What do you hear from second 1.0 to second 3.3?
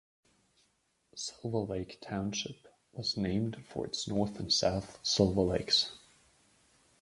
Silver Lake Township was